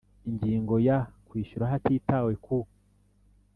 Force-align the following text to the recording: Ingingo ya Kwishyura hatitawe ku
Ingingo 0.29 0.73
ya 0.87 0.97
Kwishyura 1.27 1.65
hatitawe 1.71 2.31
ku 2.43 2.57